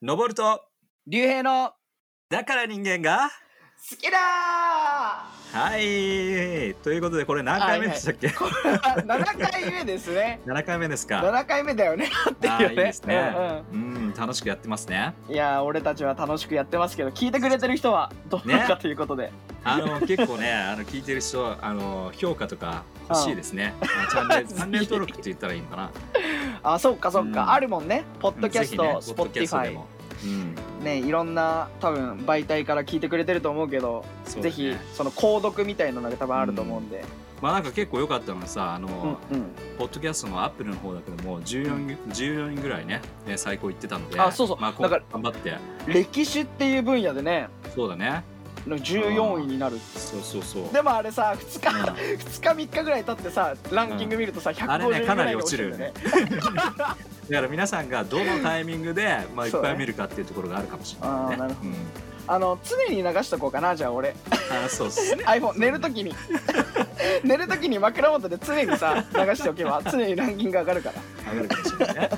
[0.00, 0.62] 登ると
[1.08, 1.72] 竜兵の
[2.30, 3.30] だから人間が
[3.90, 4.18] 好きだ
[5.50, 6.76] はい。
[6.84, 10.38] ということでこれ何回目でしたっけ、ー7回目ですね。
[10.46, 11.16] 7回目ですか。
[11.16, 12.10] 7回目だよね。
[12.30, 12.68] っていうね。
[12.70, 13.34] いいですね。
[13.72, 14.14] うんうん。
[14.14, 15.14] 楽しくやってますね。
[15.28, 19.32] うんいやー俺たちは楽しくやってますけど聞いてくれてる人はどうなのかということで、
[19.64, 25.90] あの結構ね あの聞いてる人あの評価とか欲しいですね、あチャンネルチャンネル登録って言ったらいいのかな
[26.62, 27.50] あそっかそっか、うん。
[27.50, 28.04] あるもんね。
[28.20, 29.78] ポッドキャスト、 Spotify
[30.24, 30.84] うん。
[30.84, 34.04] ねいろんな多分媒体から聞いてくれてると思うけど
[34.36, 34.42] ね。
[34.42, 37.04] ぜひその購読みたいなのが多分あると思うんで、
[37.40, 39.46] まあなんか結構良かったのがさあの、うんうん。
[39.78, 44.60] ポッドキャストの Apple の方だけども14人 ,14 人ぐらいねね最高言ってたのであそうそう。
[44.60, 45.56] まあ、頑張って。
[45.86, 47.48] 歴史っていう分野でね。
[47.74, 48.24] そうだね
[48.66, 50.72] 14位になるそうそうそう。
[50.72, 51.84] でもあれさ2日、うん。
[51.94, 55.06] 2日 3日ぐらい経ってさランキング見るとさ、150あれね。
[55.06, 55.92] かなり落ちるよね。
[56.76, 56.96] だ
[57.30, 61.16] だから皆さんがどのタイミングで、まあ、いっぱい見るかっていうところがあるかもしれないね。
[61.20, 61.74] あーなるほうん。
[62.30, 64.14] あの常に流しとこうかなじゃあ俺。
[64.30, 65.24] あーそうっすね。
[65.24, 66.14] iPhone 寝るときに。
[67.24, 71.32] 寝るとき に枕元で常にさ流しておけば常にランキング上がるから。
[71.32, 72.10] 上がるかもしれないね。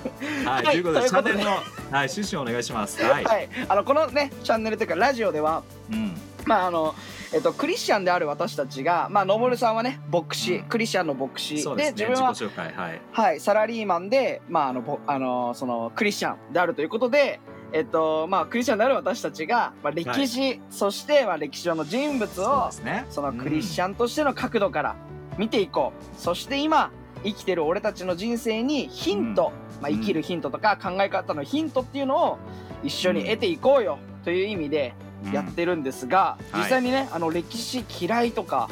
[0.45, 3.03] はい、はいということで、チャンネルの、はい、趣旨をお願いします。
[3.03, 3.25] はい。
[3.25, 6.17] はい、あのこのねチャンネルというかラジオではうん。
[6.46, 6.94] まああの
[7.33, 11.92] えっと、クリスチャンである私たちが、まあ、のさんはね牧師、うんクリスチャンの牧師そうですね。
[11.92, 12.34] 自分は。
[12.34, 13.02] はい。
[13.12, 17.41] はい、サラリーマンで、まああのぼあのそのクリスチャンであるということで、
[17.72, 23.06] えっとまあ、クリスチャンである私たちが、まあ、歴史、そして、まあ、歴史上の人物そうをですね。
[23.11, 24.96] そのクリスチャャンとしての角度から
[25.38, 26.91] 見ていこう、そして今
[27.24, 32.38] 生きてる俺たちの人生にヒント、まあ、生きるヒントとか考え方のヒントっていうのを
[32.83, 34.94] 一緒に得ていこうよという意味で
[35.33, 38.69] やってるんですが、うん実際にねあの歴史嫌いとか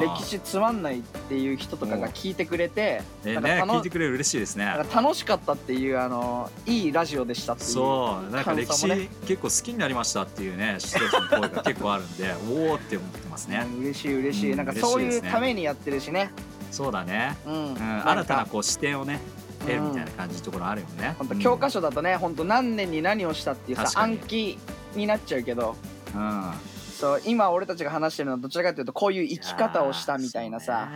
[0.00, 3.02] 歴史つまんないっていう人とかが聞いてくれて。
[3.24, 4.64] えね、なんか楽聞いてくれる嬉しいですね。
[4.94, 8.88] 楽しかったっていうあのいいラジオでしたっていうそう、なんか歴史、
[9.26, 13.66] 結構好きになりましたっていうね、人たちの声が結構あるんで、 おおって思ってますね。
[13.66, 16.30] うん嬉しい嬉しい、うんなんかそういうためにやってるしね。
[16.70, 17.36] そうだね。
[17.46, 19.20] うん、うん、新たなこう視点をね、
[19.60, 21.14] 得るみたいな感じのところあるよね。
[21.18, 24.58] 本当教科書だとね本当何年に何をしたっていうさ暗記
[24.94, 25.76] になっちゃうけど。
[26.14, 26.20] うん。
[26.20, 26.52] うん
[27.00, 30.90] そう今俺たちが話してるのはどちらかというとこういう生き方をしたみたいなさ。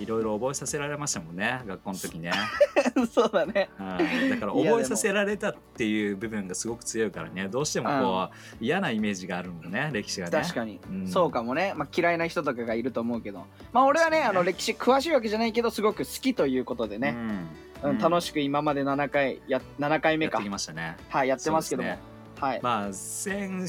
[0.00, 2.32] いろいろ覚えさせられましたもんね学校の時ね、
[3.12, 3.68] そうだね。
[3.78, 7.46] うん、だから覚えさせられたっていう部分がすごく強いからね。
[7.48, 10.32] どうしてもこう、嫌なイメージがあるもんね歴史がね。
[10.32, 11.06] 確かに、うん。
[11.06, 13.44] そうかもね、まあ、嫌いな人とかがいると思うけど。
[13.72, 14.24] まあ俺はねね。
[14.24, 17.90] あの歴史詳しいわけじゃないけどすごく好きということでね、うん。
[17.90, 20.38] うん楽しく今まで7回や7回目か。
[20.38, 20.96] やってきましたね。
[21.10, 22.11] はいやってますけども、ね
[22.42, 22.90] はい、まあ
[23.24, 23.68] 前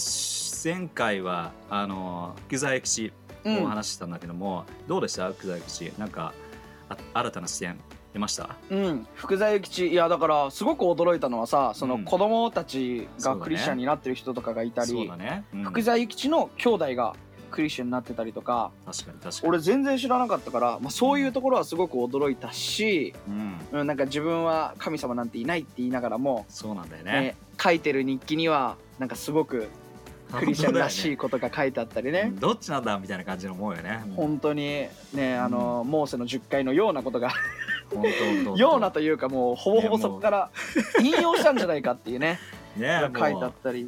[0.64, 3.14] 前回はあの福沢諭吉
[3.46, 3.58] うん。
[3.60, 5.32] をお話ししたんだけども、どうでした？
[5.32, 6.00] 福沢諭吉。
[6.00, 6.34] なんか
[6.90, 7.78] あ新たな視点
[8.14, 8.56] 出ました？
[8.72, 9.88] うん、福沢諭吉。
[9.90, 12.04] いやだからすごく驚いたのはさそのうん。
[12.04, 15.64] 子供たちがクリスチャンになってる人とかがいたり、そうだね、うん。
[15.66, 17.16] 福沢諭吉の兄弟が
[17.52, 19.50] クリスチャンになってたりとか確かに確かに。
[19.50, 23.82] 俺全然知らなかったから、まあ、そういうところはすごく驚いたし、うん。
[23.82, 27.12] うん、なんか自分は神様なんていないって言いながらも、そうなんだよね。
[27.12, 29.70] ね書いてる日記にはなんかすごく
[30.32, 32.32] クリスチャンらしいことが書いてあったりね。
[32.36, 34.04] どっちなんだみたいな感じの思うよね。
[34.16, 37.32] 本当にねあの、モーセの10回のようなことが
[38.56, 40.52] ようなというかもうほぼほぼそこから
[41.02, 42.40] 引用したんじゃないかっていうね。
[42.78, 43.88] ねが書いてあったり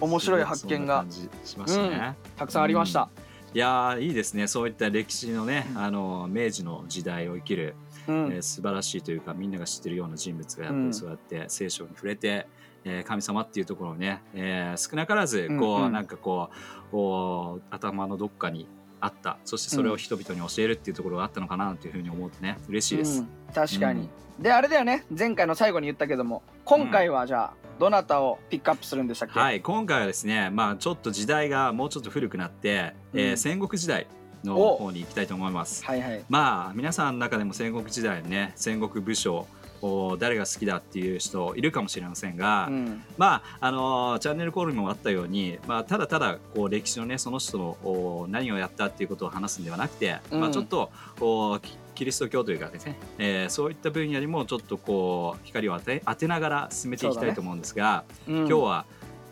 [0.00, 1.04] 面白い発見が。
[1.44, 2.14] しましたね。
[2.36, 3.08] たくさんありました。
[3.52, 4.46] いやーいいですね。
[4.46, 7.74] そういった歴史のねあの明治の時代を生きる、
[8.06, 8.26] うん。
[8.32, 10.88] えー素晴らしいというかみんなが知ってるような人物がやっぱうん。
[10.88, 12.46] りそうやって聖書に触れて、
[12.84, 15.84] えー神様っていうところをね、えー少なからずこう、うん。
[15.86, 16.50] うんなんかこ
[16.92, 18.66] う頭のどっかに
[19.00, 19.38] あった。
[19.44, 23.20] そしてそれを人々に教えるっていうところがあったのかなというふうに思うとね嬉しいです。
[23.20, 24.08] うん確かに、
[24.38, 25.04] であれだよね。
[25.16, 33.38] 前回の最後に言ったけども今回はじゃあどなたをピックアップするんでしたっけ、はい、今回はですね、まあ、ちょっと時代がもうちょっと古くなって、えーうん。
[33.38, 34.06] 戦国時代
[34.44, 35.84] のお方に行きたいと思います。
[35.84, 36.24] はいはい。
[36.28, 39.46] まあ皆さんの中でも戦国時代ね戦国武将
[39.82, 43.02] お誰が好きだっていう人いるかもしれませんが、うん。
[43.16, 50.40] まああのーチャンネルコールにもあったように、まあ、ただただこう歴史のねその人のお何をやったっていうことを話すんではなくて、うん。
[50.40, 50.90] まあ、ちょっと
[51.20, 58.36] おキキリスト教というかですね、えーそういった分野にもちょっとこう光を当て当てながら進めていきたいと思うんですが、うん。
[58.38, 58.84] 今日は、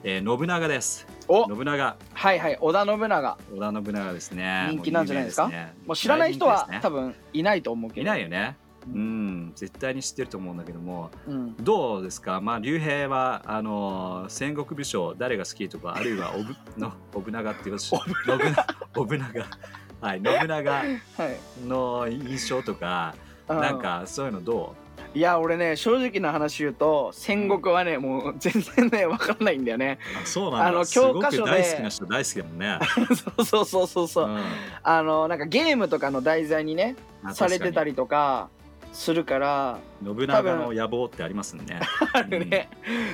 [0.04, 1.06] えー信長です。
[1.28, 1.46] お。
[1.46, 1.96] 信長。
[2.14, 3.38] はいはい織田信長。
[3.52, 4.68] 織田信長ですね。
[4.70, 5.48] 人気なんじゃないですか？
[5.48, 5.74] ね。
[5.86, 6.80] もう知らない人はね。
[6.82, 8.02] 多分いないと思うけど。
[8.02, 8.56] いないよね
[8.94, 11.56] ううん絶対に知ってると思うんだけどもうん。
[11.56, 12.40] どうですか？
[12.40, 19.44] まあ竜兵はあのー戦国武将誰が好きとかあるいはおぶ の信長っていう信長信長
[20.00, 21.66] はい信長はい。
[21.66, 23.14] の印象とか
[23.48, 24.74] うなんかそういうのど
[25.14, 29.98] いいや俺ね正直な話言うと戦国はねもう全然ね分からないんだよね。
[30.22, 30.66] あそうなんだ。
[30.68, 31.50] あの教科書で。
[31.50, 32.78] 大好きな人大好きだもんね。
[33.42, 34.38] そうそうそうそうそう、ん。
[34.82, 36.94] あのなんかゲームとかの題材にね
[37.24, 38.50] あされてた確りとか
[38.92, 41.80] するから信長の野望ってありますね。
[42.12, 42.68] あるね、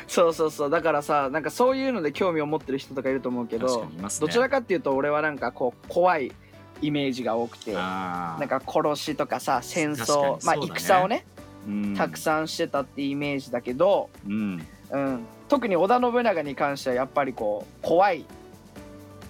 [0.06, 0.70] そうそうそう。
[0.70, 4.08] だからさなんかそういうので興味を持ってる人とかいると思うけ確どね。
[4.20, 6.32] どちらかっていうと俺はなんかこう怖い
[6.80, 11.26] イメージが多くてなんか殺しとかさ戦争まあ戦をね。
[11.66, 11.94] うん。
[11.96, 14.66] たくさんしてたってイメージだけど、うん。
[14.90, 18.24] うん、特に織田信長に関してはやっぱりこう怖い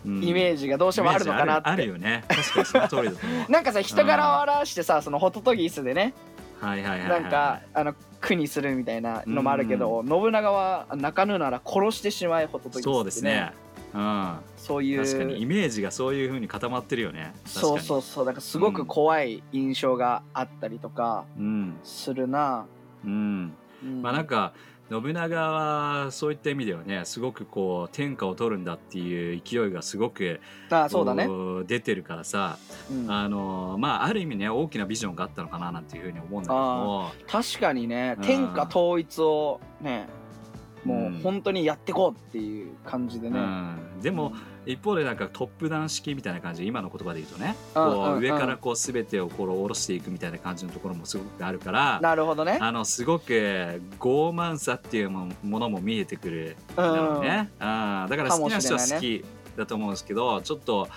[0.05, 0.23] うん。
[0.23, 2.25] イメージがどうしてもあるのかなって、イメージあるあるよね。
[2.29, 3.51] 確かにその通りだと思う。
[3.53, 6.13] なんかさ人柄を表してさそのホトトギスでね
[6.65, 7.23] はいはいはいはい。
[7.23, 13.53] なんかあの苦にするみたいなのもあるけど、信長は泣かぬなら殺してしまえホトトギスって、ね、そうですね。
[13.93, 14.39] うん。
[14.57, 15.05] そういう。
[15.05, 17.35] 確かにイメージがそういう風に固まってるよね。
[17.45, 18.25] そうそううそう。
[18.25, 21.79] だからすごく怖い印象があったりとかうん。
[21.85, 22.67] するな、
[23.05, 23.53] うん。
[23.83, 24.03] うん。
[24.03, 24.55] まあなんか
[24.91, 30.41] 信長はそういった意味ではねすごくこう天下を取るんだっていう勢いがすごく
[30.71, 31.27] あそうだね、
[31.67, 32.59] 出てるからさ
[32.91, 33.11] うん。
[33.11, 37.13] あのまあある意味ね大きなビジョンがあったのかななんていうふうに思うんだけども。
[37.27, 38.25] 確かにねうん。
[38.25, 40.07] 天下統一をね
[40.85, 41.21] もううん。
[41.23, 44.33] 本当にやってこうっていう感じでね、うん、でも
[44.67, 47.57] 一方でなんかトップダウン式みたいな感じで今の言葉で言うとね。
[47.75, 48.21] うんこうんううん。
[48.21, 52.59] 上からこう全てをこう下ろしていくみたいな感じのところもすごくあるからなるほどね。
[52.61, 53.33] あのすごく
[54.01, 56.77] 傲慢さっていうもものも見えてくるうん。
[56.77, 59.25] だろうね、あーだから好きな人は好き
[59.57, 60.89] だと思うんですけどちょっと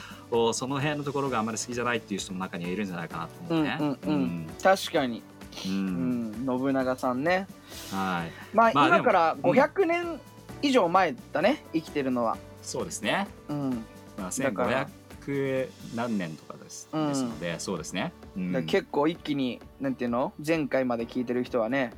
[0.54, 3.78] その辺のところがあんまり好きじゃないっていう人も中にはいるんじゃないかなと思うね。
[3.80, 5.22] うんうんうん確かに、
[5.66, 6.32] ううん。
[6.32, 6.46] ん。
[6.46, 7.48] 信長さんね。
[7.92, 8.56] はい。
[8.56, 10.20] まあ、まあ今からでも500年
[10.62, 12.38] 以上前だね生きてるのは
[12.68, 13.70] そうですね、うん。
[14.18, 14.88] まあ、だから。
[15.26, 18.14] 1500何年とかです,、うんですのでそうですね。
[18.38, 18.66] うん。
[18.66, 20.34] 結構一気になんていうの？
[20.46, 21.92] 前回まで聞いてる人はね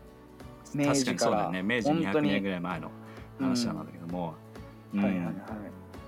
[0.74, 1.64] 明確かに治からそうだよね。
[1.64, 2.92] 明治200本当に年ぐらい前の
[3.40, 4.34] 話なんだけども、
[4.94, 5.04] うん。
[5.04, 5.36] はいはいはい。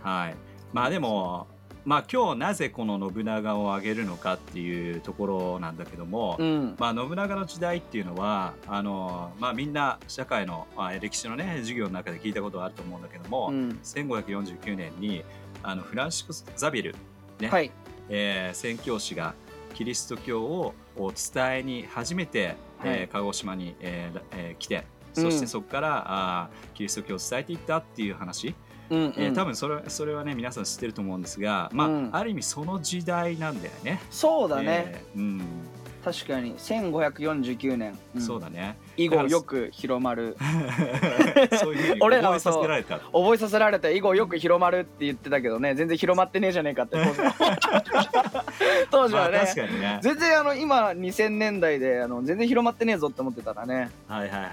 [0.02, 0.36] はい、
[0.74, 1.48] まあでも
[1.84, 6.76] まあ今日なぜこの信長を挙げるのかっていうところなんだけども、うん。
[6.78, 13.80] まあ、信長の時代っていうのはあの、まあ、みんな社会の、まあ、歴史のね授業の中で聞いたことがあると思うんだけども、うん。
[13.84, 15.24] 1549年に
[15.64, 16.96] あのフランシスコ・ザビル、
[17.40, 17.72] ねはい。
[18.10, 19.34] えー宣教師が
[19.74, 23.08] キリスト教をを伝えに初めて、えーはい。
[23.08, 24.86] 鹿児島に、えーえー来て
[25.16, 25.24] うん。
[25.24, 28.54] そしてそこから、あーキリスト教を伝えていったっていう話、
[28.92, 29.14] うんうん。
[29.18, 32.10] えー多分それそれはね皆さん知ってると思うんですが、まあうん。
[32.12, 34.02] ある意味その時代なんだよね。
[34.12, 35.42] そうだね、えーうん、
[36.04, 36.56] 確かに。
[36.58, 38.22] 1549年、うん。
[38.22, 38.78] そうだね。
[38.98, 40.38] 以後よく広まる
[41.60, 43.00] そういう 俺らは覚えさせられた。
[43.00, 46.98] 覚えさせられて以後よく広まるって言ってたけどね全然広まってねえじゃねえかって
[48.92, 50.00] 当時はね、確かにね。
[50.02, 54.52] 全然あの今2000年代であの全然広まってねえぞって思ってたらねはいはいはい。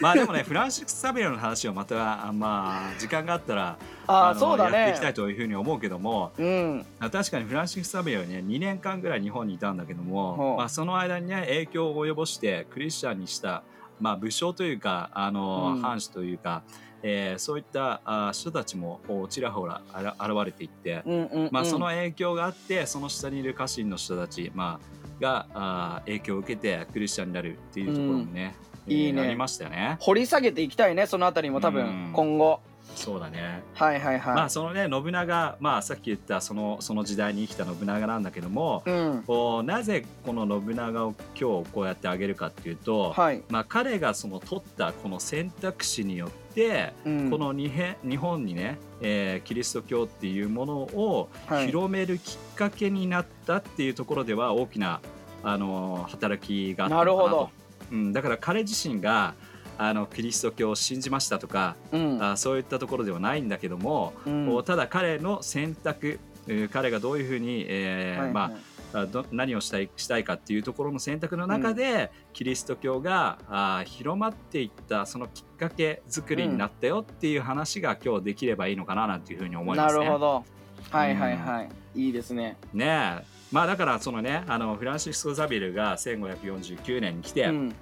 [0.00, 3.76] まあでもねフランシス・サビルの話をまたあまあ時間があったら
[4.08, 6.32] のああそうだやっていきたいねというふうに思うけども。
[6.38, 13.62] うんあ確かにフランシス・サビルはね2年間ぐらい日本にいたんだけどほも、うまあ、その間にね影響を及ぼしてクリスチャンにした、
[14.00, 15.82] まあ、武将というかあの、うん。
[15.82, 16.62] 藩士というか、
[17.02, 20.14] えーそういったあ人たちもちらほら現
[20.44, 28.54] れていって、うんうん、うん、まあ、その影響があってその下にいる家臣の人たち、まあ、があ影響を受けてクリスチャンになるっていうところもね、
[28.86, 28.92] うん。
[28.92, 29.22] いいね。
[29.22, 29.96] ありましたよね。
[30.00, 31.74] 掘り下げていきたいねそのあたりも多うん。
[31.74, 32.60] 分今後
[32.94, 33.62] そうだね。
[33.74, 39.22] はいはいはい、まあそのね信長、まあ、さっき言ったそのその時代に生きた信長なんだけども、うん。
[39.26, 51.66] こうなぜこの信長を今日こうやってあげるかっていうと、はい、まあ、彼がその取ったこの選択肢によって、うん、この日へ日本にね、えーキリスト教っていうものをはい。
[51.66, 55.00] 広めるきっかけになったっていうところでは大きな、
[55.44, 57.16] あの働きがあったのかなと。
[57.16, 57.50] なるほど。
[57.90, 59.34] うん、だから彼自身が
[59.78, 62.22] あのキリスト教を信じましたとか、うん。
[62.22, 64.62] あそういったところではないんだけども、うん。
[64.64, 66.18] ただ彼の選択
[66.48, 68.52] えー彼がどういうふうに、えーはいま
[68.92, 80.00] あ、あど何をしたいしたいかっていうところの選択の中で、キリスト教があ広まっていったそのきっかけ作りになったよっていう話が今日できればいいのかななんていうふうに思いますね。
[80.00, 80.44] なるほど。
[80.90, 82.56] はいはいはい、いいですね。
[82.72, 83.24] ねえ。
[83.52, 87.74] まあだからそのねあのフランシスコ・ザビルが1549年に来て、うん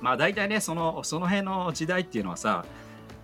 [0.00, 2.64] まあ大体ねそのその辺の時代っていうのはさ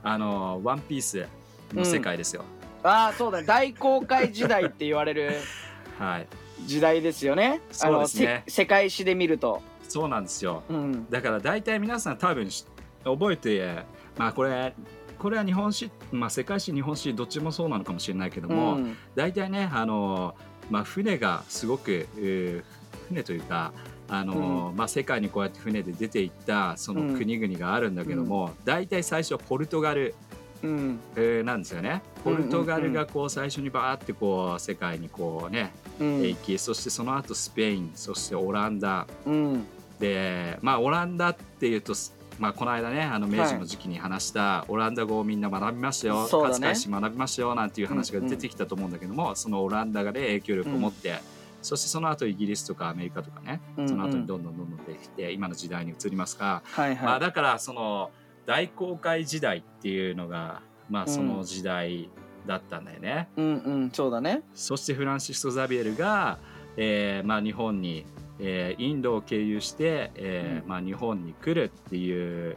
[0.02, 1.26] あのワンピース
[1.72, 2.44] の世界ですよ。
[2.82, 3.46] ああそうだね。
[3.46, 5.32] 大航海時代って言われる
[5.98, 6.26] はい。
[6.66, 7.60] 時代ですよね。
[7.70, 8.42] あそうのですね。
[8.46, 9.62] せ世界史で見ると。
[9.88, 10.62] そうなんですよ。
[10.68, 11.10] うん。
[11.10, 12.66] だから大体皆さん多分し
[13.04, 13.84] 覚えて
[14.18, 14.74] まあこれ
[15.18, 18.96] これは日本史、まあ、世界史日本史どっちもそうなのかもしれないけども、うん。
[19.14, 20.34] 大体ねあの、
[20.70, 23.72] まあ、船がすごく、えー船というか、
[24.08, 30.14] あの、まあ、世界にこうやって船で出ていったその国々があるんだけども、大体最初はポルトガル、
[30.62, 31.00] うん。
[31.16, 32.02] えーなんですよね。
[32.24, 36.22] ポルトガルがこう最初にバーってこう世界にこうね、うん。
[36.22, 39.06] 行きそしてその後スペインそしてオランダ。
[39.26, 39.66] うん。
[40.00, 41.94] でまあオランダっていうと
[42.38, 51.20] まあ、この間ねあの明治の時期に話したオランダ語をみんな学びましたよ、勝海舟学びましたよなんていう話が出てきたと思うんだけども、そのオランダがね影響力を持って、
[51.64, 58.10] そしてその後イギリスとかアメリカとかね、うんその後にどんどんどんどん出てきて今の時代に移りますが、はいまあ、はいだからその
[58.46, 62.10] 大航海時代っていうのが、まあ、その時代
[62.46, 63.28] だったんだよね。
[63.36, 63.44] うん。
[63.44, 64.42] うんそうだね。
[64.52, 66.38] そしてフランシスコ・ザビエルが、
[66.76, 68.04] えーまあ、日本に、
[68.38, 70.68] えーインドを経由して、えーうん。
[70.68, 72.56] まあ、日本に来るっていう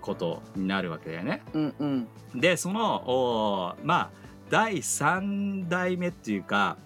[0.00, 1.42] ことになるわけだよね。
[1.52, 2.08] うんうん。
[2.34, 4.10] でそのおーまあ
[4.50, 6.78] 第3代目っていうか、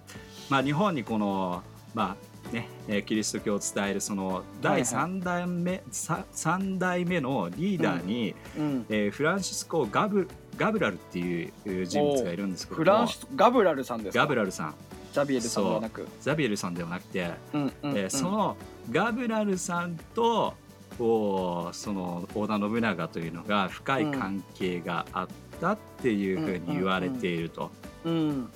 [0.53, 1.63] まあ、日本にこの、
[1.95, 2.15] ま
[2.51, 10.29] あねえーキリスト教を伝えるその第3代目、さ三代目のリーダーに、うんえーフランシスコ・ガブ
[10.59, 12.85] ガブラルっていう人物がいるんですけども。
[12.85, 14.21] フランシスガブラルさんですか？
[14.21, 14.75] ガブラルさん。
[15.15, 16.09] ザビエルさんではなく。
[16.21, 17.97] ザビエルさんではなくて、うんうんうん。
[17.97, 18.57] えーその
[18.91, 20.53] ガブラルさんと
[20.99, 25.29] おーその織田信長というのが深い関係があっ
[25.63, 27.71] たっていうふうに言われていると。
[28.05, 28.51] うん。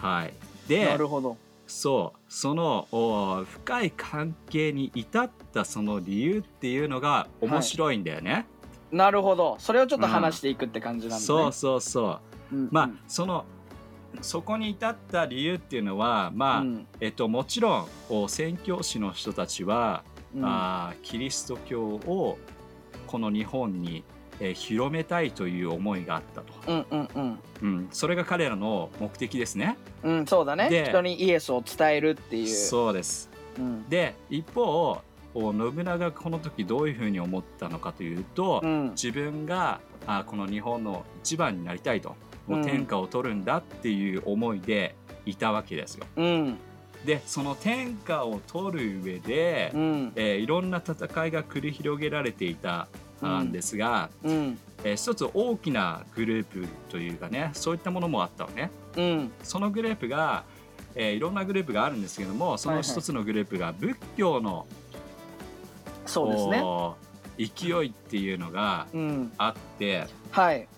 [0.00, 0.34] はい、
[0.68, 1.36] なでるほど。
[1.66, 8.46] そうそのおー深い関係に至ったその理由っていうのが面白いんだよね。
[8.92, 9.56] なるほど。
[9.58, 11.24] それをちょっと話していくって感じなんだね。
[11.24, 12.20] そうそうそ
[12.52, 12.54] う。
[12.54, 13.44] うんまあその
[14.22, 16.86] そこに至った理由っていうのはまあ、うん。
[17.00, 20.04] えっと、もちろんこう宣教師の人たちは、
[20.34, 20.44] うん。
[20.44, 22.38] あーキリスト教を
[23.06, 24.04] この日本に、
[24.40, 27.38] えー広めたいという思いがあったと、うんうんうん。
[27.62, 29.76] うん、それが彼らの目的ですね。
[30.02, 30.68] うんそうだね。
[30.68, 32.48] で人にイエスを伝えるっていう。
[32.48, 33.30] そうです。
[33.58, 33.88] うん。
[33.88, 35.00] で一方
[35.34, 38.90] 信長がこの時どういうふうに思ったのかというと、うん。
[38.90, 42.14] 自分があこの日本の一番になりたいと。
[42.46, 46.06] もう天下を取るんだっていう思いでいたわけですよ。
[46.16, 46.58] うん。
[47.04, 50.12] でその天下を取る上で、うん。
[50.14, 50.94] えーいろんな戦
[51.26, 52.88] いが繰り広げられていた
[53.22, 54.58] うんんですが、うん。
[54.84, 58.70] えー一つ大きなグループというかねそういったものもあったのね。
[58.96, 59.32] うん。
[59.42, 60.44] そのグループが、
[60.94, 64.66] えーいろんなグループがあるんですけどもその一つのグループが仏教の、
[66.06, 66.62] そうですね。
[67.38, 69.32] 勢いっていうのがうん。
[69.38, 70.68] あってはい。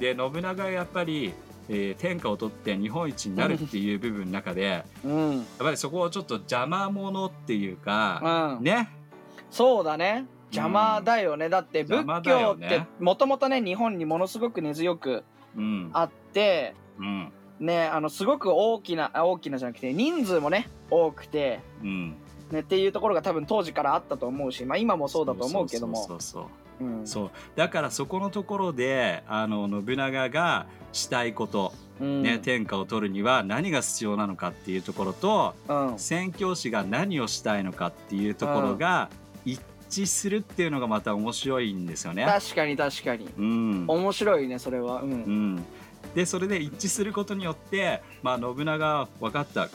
[0.00, 1.32] で信長がやっぱり、
[1.68, 5.40] えー天下を取って日本一になるっていう部分の中でやうん。
[5.40, 8.64] っぱりそこをちょっと邪魔者っていうか、うん。
[8.64, 8.90] ね。
[9.50, 11.48] そうだね邪魔だよね。
[11.48, 13.60] だって仏教ってもともとね。
[13.60, 15.24] 日本にものすごく根強く
[15.56, 15.90] うん。
[15.92, 17.32] あってうん。
[17.60, 22.16] ねあのすごく大きなあ大きなじゃなくて人数もね多くてうん。
[22.50, 26.18] ねっていうところが多分当時からあったと思うしまあ今もそうだと思うけども。
[27.04, 32.22] そうだからそこのところであの信長がしたいこと、うん。
[32.22, 35.98] ね天下を取るには何が必要なのかっていうところとうん。
[35.98, 39.08] 宣教師が何をしたいのかっていうところが
[39.94, 42.24] 一致するっていうのがまた面白いんですよね。
[42.24, 43.28] 確かに確かに。
[43.38, 43.84] うん。
[43.86, 45.02] 面白いねそれは。
[45.02, 45.10] うん。
[45.10, 45.64] うん、
[46.14, 49.68] でそれで一致することによって、まあ、信長は分かった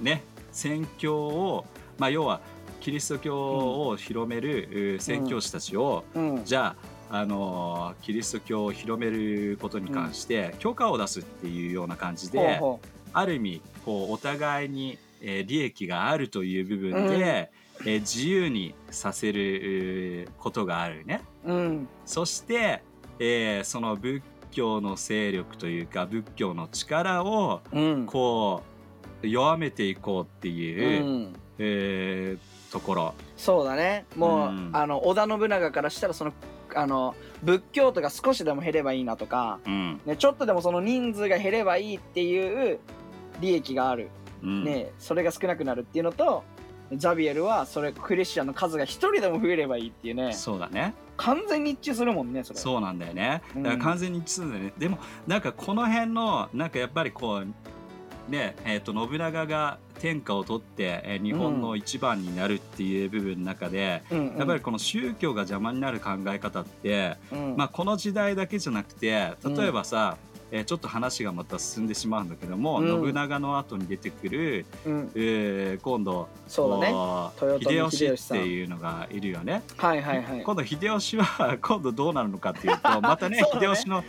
[0.00, 1.64] ね宣教を、
[1.98, 2.40] まあ、要は
[2.80, 6.44] キリスト教を広める、う宣教師たちを、うん。
[6.44, 6.76] じゃ
[7.10, 12.80] あ、あのーキリスト教を広めることに関して許可を出すっていうような感じで、ほうほ
[13.12, 19.40] ある意味こうお互いに、えー利益があるという部分で、えー自由にさせる
[20.22, 21.22] えーことがあるね。
[21.44, 21.88] ううん。
[22.04, 22.82] そして、
[23.18, 28.06] えーその仏教の勢力というか仏教の力をうん。
[28.06, 28.62] こ
[29.22, 31.32] う弱めていこうってういう、ん。
[31.58, 33.14] えーところ。
[33.36, 34.06] そうだね。
[34.16, 34.70] もう、うん。
[34.72, 36.32] あの織田信長からしたらその
[36.74, 40.00] あの仏教徒が少しでも減ればいいなとか、うん。
[40.04, 42.80] ね、ちょっとでもその人数が減ればいいっていう
[43.40, 44.10] 利益がある、
[44.42, 44.64] うん。
[44.64, 46.42] ね、それが少なくなるっていうのと
[46.94, 50.32] ザビエルはそれクリスチャンの数が一人でも増えればいいっていうね。
[50.32, 50.94] そうだね。
[51.16, 52.58] 完全に一致するもんねそれ。
[52.58, 53.42] そうなんだよね。
[53.54, 53.62] うん。
[53.62, 57.46] だから完全に一致するんだよね、でもなんかこの辺のなんかやっぱりこう
[58.30, 64.36] ねえー、と信長が天下を取って、えー日本の一番になるっていう部分の中で、うんうん。
[64.36, 67.54] やっぱりこの宗教が邪魔になる考え方って、うん。
[67.56, 70.16] まあ、この時代だけじゃなくて例えばさ、
[70.50, 73.04] えーちょっと話がまた進んでしまうんだけども、うん。
[73.04, 75.10] 信長の後に出てくる、うん。
[75.14, 76.94] えー今度そうだね。
[77.60, 79.62] 秀吉っていうのがいるよね。
[79.76, 80.42] はいはいはい。
[80.42, 83.44] 今度秀吉は 今度どうなるのかっていうと またねね。
[83.52, 84.04] 秀吉の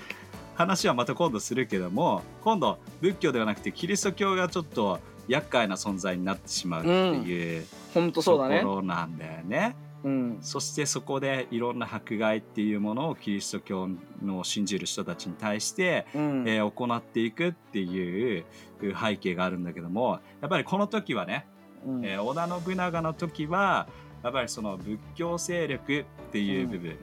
[0.56, 8.62] 話はまた今度するけども今度仏教ではなくてキリスト教がちょっと厄介な存在になってしまうっていう、うほんとそうだね。
[8.62, 9.76] ところなんだよね。
[10.04, 10.38] うん。
[10.42, 13.90] そしてそこでいろんな迫害っていうものをキリスト教
[14.22, 16.44] の信じる人たちに対して、うん。
[16.48, 18.46] えー行っていくっていう
[18.82, 21.48] 背景があるんだけどもやっぱりこの時はね、
[21.86, 22.06] うん。
[22.06, 23.88] えー織田信長の時は
[24.24, 26.98] やっぱりその仏教勢力っていう部分、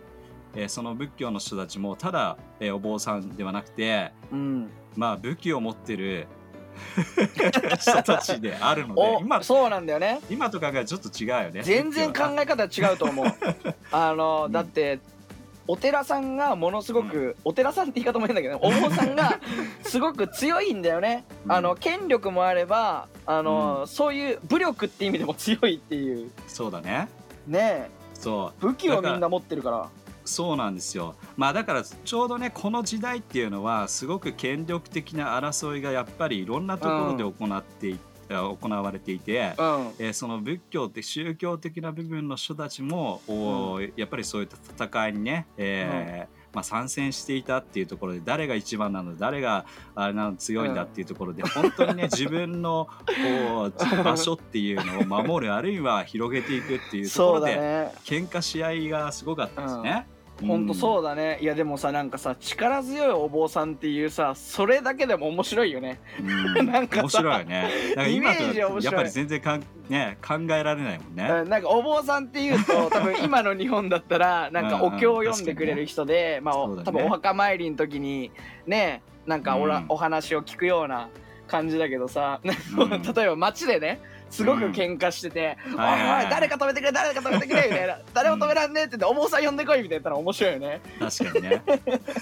[0.54, 4.70] えーその仏教の人たちもただ、えーお坊さんではなくてうん。
[4.96, 6.28] まあ武器を持ってる
[7.78, 10.20] 人たちであるのでお今そうなんだよね。
[10.30, 11.62] 今と考えるとちょっと違うよね。
[11.62, 13.26] 全然考え方違うと思う。
[13.92, 14.52] あのうん。
[14.52, 15.00] だって
[15.66, 19.40] お寺さんがものすごく、お寺さんって言い方も変だけどお坊さんが
[19.82, 21.52] すごく強いんだよね、うん。
[21.52, 26.30] あの権力もあればあの、そういう武力って意味でも強いっていう。
[26.46, 27.08] そうだね。
[27.46, 27.90] ねえ。
[28.14, 28.60] そう。
[28.60, 29.88] 武器をみんな持ってるから
[30.24, 31.14] そうなんですよ。
[31.36, 39.92] まあだからちょうどねこの時代っていうのはすごく権力的な争いがやっぱりいろんなところで行ってい、行われていて、うん。
[39.98, 57.92] えーその仏教って宗教的な部分の人たちも、おやっぱりそういった戦いにね、えーまあ、参戦していたっていうところで誰が一番なの誰があれなの強いんだっていうところで、本当にね 自分のこう場所っていうのを守るあるいは広げていくっていうところで、ね。
[58.04, 60.06] 喧嘩し合いがすごかったですね。
[60.40, 60.66] ほん。
[60.66, 61.38] とうそうだね。
[61.40, 66.00] いやでもさなんかさ力強いお坊さんっていうさそれだけでも面白いよね。
[66.20, 66.58] ん。
[66.58, 66.66] うん。
[66.70, 67.70] なんかさ面白いよね。
[67.96, 68.84] なんか今とイメージ面白い。
[68.84, 71.28] やっぱり全然かん、ね、考えられないもんね。
[71.28, 76.84] うんなんかお坊さんっていうと 多分今の日本だったらなんかお経を読んでくれる人で、まあ、おそうだね。
[76.86, 78.30] 多分お墓参りの時に
[78.66, 79.86] ねなんかおら、うん。
[79.88, 81.08] お話を聞くような
[81.46, 82.48] 感じだけどさ、う
[82.86, 82.90] ん。
[83.02, 84.00] 例えば街でね
[84.30, 85.78] すごく喧嘩してて「おいおい
[86.28, 90.80] 誰か止めてくれ誰か止めてくれ」 みたいな「誰も止めらんねえ」って言って「お坊さん呼んでこい」みたいな言ったら面白いよね。
[90.98, 91.62] 確かにね。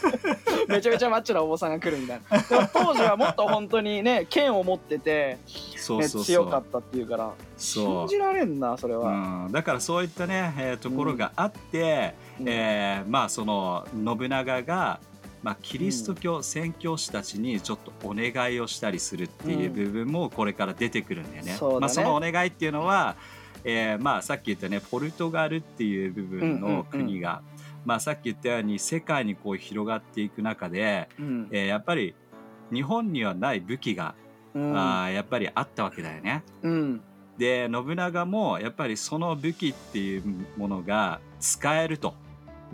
[0.68, 2.38] めちゃめちゃマッチョなお坊さんが来るみたいな。
[2.38, 5.38] でも当時はもっと本当にね剣を持ってて、ね、
[5.76, 6.24] そうそうそう。
[6.24, 9.10] 強かったっていうから信じられんなそれは。
[9.46, 12.48] うん、だからそういったね、えーところがあって、うん。
[12.48, 15.00] えーまあその信長が、
[15.42, 21.52] まあ、キリスト教宣教師たちにちょっとお願いをしたりするっていう部分もこれから出てくるんだよね。
[21.52, 21.80] そうだね。
[21.80, 23.16] まあ、そのお願いっていうのは、
[23.64, 27.42] えーまあ、さっき言ったねポルトガルっていう部分の国が、
[27.84, 31.48] まあ、さっき言ったように世界にこう広がっていく中で、うん。
[31.50, 32.14] えーやっぱり
[32.72, 34.14] 日本にはない武器が、
[34.54, 34.76] うん。
[34.76, 36.44] あーやっぱりあったわけだよね。
[36.62, 37.00] うん。
[37.36, 40.22] で信長もやっぱりその武器っていう
[40.56, 42.14] ものが使えると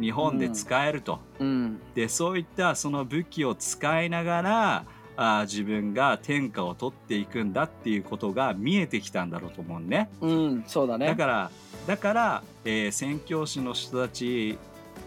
[0.00, 1.80] 日本で使えると、うん。
[1.94, 4.84] でそういったその武器を使いながら
[5.16, 10.08] あー自分が天下を取っていくんだっていうことが見えてきたんだろうと思うね。
[10.20, 11.06] うんそうだね。
[11.06, 11.50] だから
[11.87, 14.58] だから、えー宣教師の人たち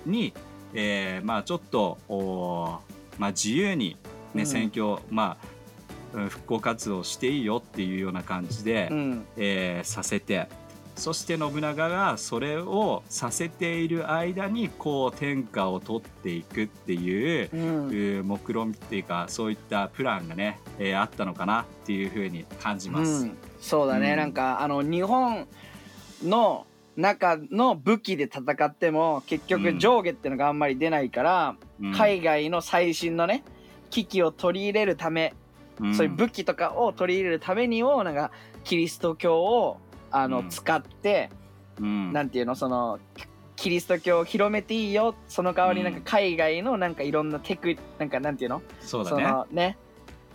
[0.05, 0.33] に、
[0.73, 2.79] えーまあちょっとおー
[3.17, 3.97] まあ、自由に、
[4.33, 4.45] ねうん。
[4.45, 5.37] 宣教ま
[6.13, 9.25] あうん復興活動していいよっていうような感じで、うん。
[9.37, 10.49] えーさせて
[10.95, 18.27] そして信長がそれをさせている間にこう天下を取っていくっていうう、ん。
[18.27, 23.23] 目論見っていうかそういったプランがね、えーあったのかなっていうふうに感じます。
[23.23, 23.37] うん。
[23.59, 24.17] そうだね、うん。
[24.17, 25.47] なんかあの日本
[26.23, 29.63] の中の武器で戦っても結うん。
[29.63, 31.93] 局上下っていうのがあんまり出ないから、うん。
[31.93, 33.43] 海外の最新のね
[33.89, 35.33] 機器を取り入れるため、
[35.83, 35.95] ん。
[35.95, 38.31] そういう武器とかを取り入れるためにをなんか
[38.63, 39.79] キリスト教を
[40.11, 40.49] あの、うん。
[40.49, 41.29] 使って
[41.79, 42.13] うん。
[42.13, 42.55] なんていうの？
[42.55, 42.99] その
[43.55, 45.15] キリスト教を広めていいよ。
[45.27, 48.61] その代わりなんかうん海外のなんかいろんなテクなんかなんていうの？
[48.79, 49.23] そそうだね。
[49.23, 49.77] のね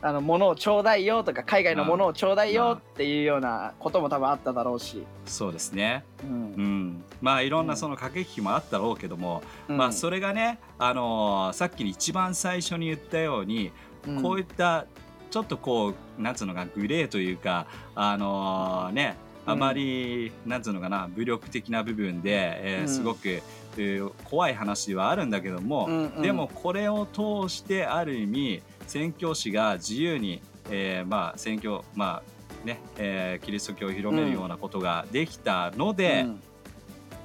[0.03, 6.05] あの物をちょうだいよとか海外のものをちょうだいよっていうようなことも多分あっただろうし、そうですね。
[6.23, 6.31] うん。
[6.31, 13.73] うん、まあいろんなその駆け引きもあったろうけども、まあそれがね、あのーさっき一番最初に言ったように、
[14.07, 14.23] うん。
[14.23, 14.87] こういった
[15.31, 22.31] ちょっとこうなんつうのかグレーというかあのーねあまり、なんつうのかな武力的な部分で、
[22.63, 22.89] えーうん。
[22.89, 26.23] すごく、えー怖い話はあるんだけども、うんうん。
[26.23, 32.23] でもこれを通してある意味宣教師が自由に、えーまあ宣教ま
[32.65, 36.41] あね、えーキリスト教を広めるようなことができたので、うん。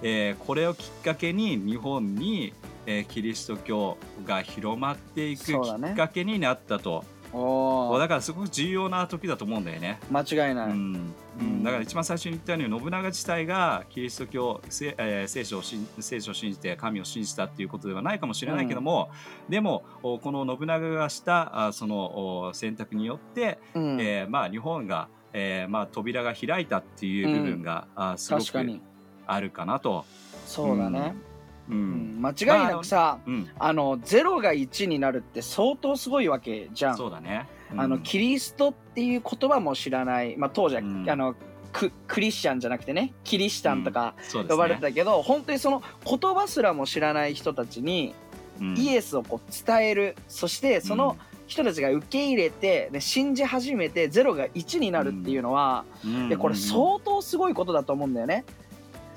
[0.04, 2.54] えーこれをきっかけに日本に、
[2.86, 7.04] えーキリスト教が広まっていくきっかけになったと、
[7.34, 10.00] おーだからすごく重要な時だと思うんだよね。
[10.12, 19.10] 間違いない、うんうん、だから一番最初に言ったように信長自体がキリスト教、せえー聖書を信聖書を信じて神を信じたっていうことではないかもしれないけども、
[19.48, 24.02] でもおこの信長がしたあそのお選択によって、うん。
[24.02, 28.82] えーまあ、日本が、えーまあ、扉が開いたっていう部分が、あすごく
[29.26, 30.06] あるかなと。
[30.46, 31.31] そうだね、う
[31.70, 32.20] うん。
[32.20, 36.98] ん間違いなくさ、うん、あの0が1になるって相当すごいわけじゃん。
[36.98, 37.48] そうだね。
[37.76, 41.10] あのキリストっていう言葉も知らない、まあ、当時は、うん。
[41.10, 41.36] あの
[41.72, 43.14] ククリスチャンじゃなくてね。
[43.24, 48.14] キリシタンとか呼ばれてねたけど、本当にその言葉すらも知らない人たちに
[48.60, 48.78] うん。
[48.78, 50.16] イエスをこう伝える。
[50.28, 56.30] そしてその人たちが受け入れて、で信じ始めてゼロが1になるっていうのは、うん。
[56.30, 58.46] でこれうん相当すごいことだと思うんだよね。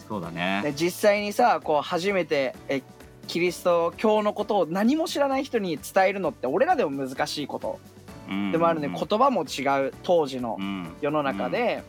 [0.09, 0.61] そうだね。
[0.62, 2.83] で実際にさこう初めてえ
[3.27, 7.79] キリスト教のことを何も知らない人に伝えるのって俺らでも難しいこと。
[8.53, 8.95] でもあるね、うん。
[8.95, 10.97] 言葉も違う当時のうん。
[11.01, 11.83] 世の中で、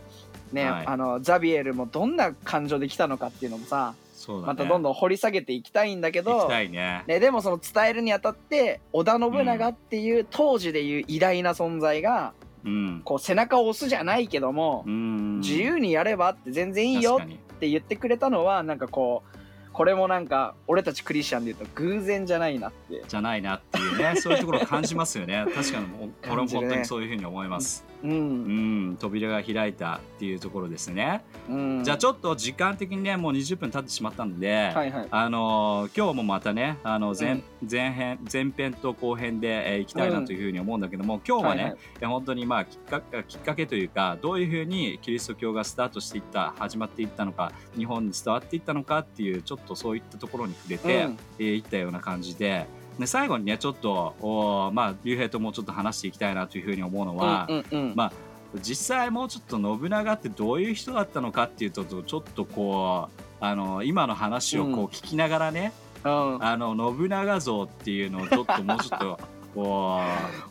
[0.52, 0.88] ね、はい。
[0.88, 3.94] あのザビエルもどんな感情で来たのかっていうのもさ
[4.28, 4.34] ね。
[4.46, 7.04] またどんどん掘り下げていきたいんだけど、ね。
[7.06, 13.02] ね、でもその伝えるにあたって織田信長っていう当時でいう偉大な存在がうん。
[13.06, 15.40] こう背中を押すじゃないけども、うん。
[15.40, 19.38] 自由にやればって全然いいよっ確かにて言ってくれたのはなんかこう
[19.72, 23.04] これもなんか俺たちクリスチャンで言うと偶然じゃないなって。
[23.06, 24.16] じゃないなっていうね。
[24.16, 25.46] そういうところを感じますよね。
[25.54, 25.86] 確かに
[26.32, 31.84] 俺も本当にそういうふうに思いますううんん扉が開いたっていうところですね、うん。
[31.84, 35.08] じゃあちょっと時間的にねもう20分経ってしまったので、はいはい。
[35.10, 37.44] あのー今日もまたねあの前,、うん。
[37.70, 41.80] 前編前編と後編で、えー行きたいなというふうに思うんだけども、今日はね、はいはい。
[42.02, 51.18] や本当にまあきっかけきっかけというかどういうふうにキリスト教がスタートしていった始まっていったのか日本に伝わっていったのかっていうちょっとそういったところに触れて、うん。
[51.40, 52.66] えーいったような感じで。
[53.00, 57.94] で最後にねちょっとおーまあ竜兵ともうちょっと話していきたいなというふうに思うのは、うんうんうん。
[57.96, 58.14] まあ
[58.62, 65.74] 実際もうちょっと信長ってどういう人だったのかっていうとちょっとこうあの今の話をこううん聞きながらね、
[66.06, 66.44] うん。
[66.44, 69.20] あの信長像っていうのをちょっともうちょっと
[69.54, 70.02] こ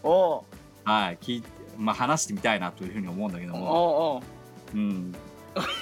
[0.02, 0.42] おう。
[0.42, 1.42] うはい聞
[1.78, 4.22] まあ、話してみたいなというふうに思うんだけども、お
[4.74, 5.12] うん、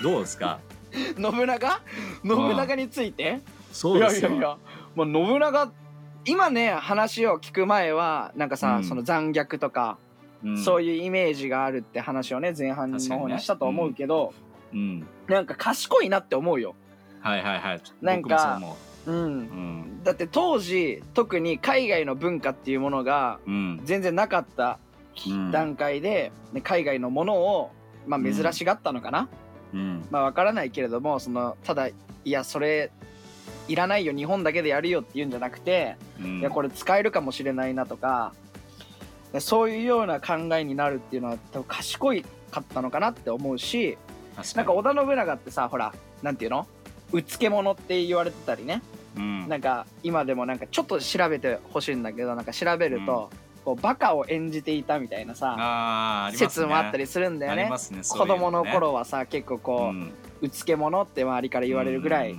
[0.02, 0.58] どうですか？
[0.92, 1.80] 信長？
[2.24, 3.40] 信長について？
[3.72, 4.30] そうですよ。
[4.30, 4.56] いやいやいや。
[4.94, 5.72] もう信長
[6.24, 8.84] 今ね話を聞く前はなんかさ、うん。
[8.84, 9.98] その残虐とか、
[10.44, 14.32] うん、そういうイメージがあるって話をね前半の方にしたと思うけど、
[14.72, 16.74] うん、なんか賢いなって思うよ。
[17.20, 17.82] はいはいはい。
[18.00, 18.60] なんか
[19.06, 20.02] うん。
[20.04, 23.80] だって当時特に海外の文化っていうものがうん。
[23.84, 24.78] 全然なかった
[25.28, 25.50] うん。
[25.50, 27.70] 段階で、ね、海外のものを、
[28.06, 29.28] まあ、珍しがったのかな、
[29.74, 30.06] うん。
[30.10, 32.90] まあわからないけれどもそのただいやそれ
[33.68, 36.40] いらないよ日本だけでやるよって言うんじゃなくて、うん。
[36.40, 38.32] いやこれ使えるかもしれないなとか
[39.32, 43.96] でそういうような考えになるっていうのは多分賢いかったのかなって思うし
[44.36, 46.66] 確なんか織田信長ってさほらなんていうの？
[47.12, 48.82] うつけ者って言われてたりね。
[49.16, 49.48] うん。
[49.48, 53.28] なんか今でもなんかちょっと調べてほしいんだけどなんか調べると、
[53.64, 56.38] こうバカを演じていたみたいなさ、ね。
[56.38, 57.62] 説もあったりするんだよね。
[57.62, 59.92] ありますね子供のは頃はさ結構こ
[60.40, 62.34] う、うつけ者って周りから言われるぐらい、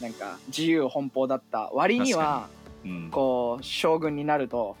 [0.00, 1.70] なんか自由奔放だった。
[1.72, 2.48] 割には
[2.84, 3.10] うん。
[3.10, 4.76] こう将軍になると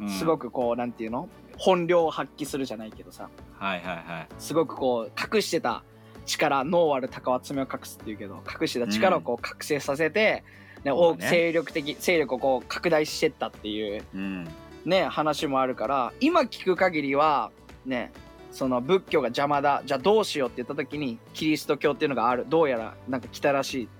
[0.00, 0.08] うん。
[0.08, 1.28] すごくこうなんていうの？
[1.58, 3.28] 本領を発揮するじゃないけどさ。
[3.58, 4.28] はいはいはい。
[4.38, 5.84] すごくこう隠してた
[6.26, 10.44] 力脳ある鷹は爪を隠すっていうけど隠してた力をこう覚醒させて、
[10.84, 11.30] ねそうだね。
[11.30, 14.48] 勢力的勢力をこう拡大してったっていううん。
[14.84, 17.52] ね話もあるから今聞く限りは
[17.86, 18.10] ね
[18.50, 22.46] その仏教が邪魔だじゃあどうしようって言った時にキリスト教っていうのがある。
[22.48, 23.84] どうやらなんか来たらしい。
[23.84, 23.90] で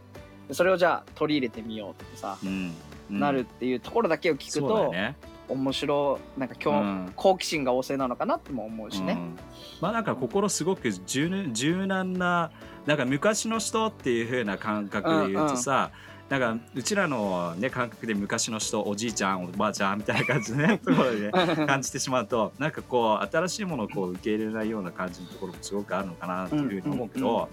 [0.53, 2.73] それをじゃあ取り入れてみようってさ、うん。
[3.11, 5.17] なるっていうところだけを聞くと、ね。
[5.49, 7.13] 面白なんか今日、うん。
[7.15, 9.15] 好奇心が旺盛なのかなっても思うしね。
[9.15, 9.39] うん。
[9.81, 12.51] まあなんか心すごく柔軟柔軟な
[12.87, 15.91] なんか昔の人っていう風な感覚で言うとさ、
[16.33, 27.49] なんかうちらのね感覚で昔の人おじいちゃんおばあちゃんみたいな感じのね ところで、ね、感じてしまうとなんかこう新しいものをこう受け入れないような感じのところもすごくあるのかなっていうふうに思うけど、うんうん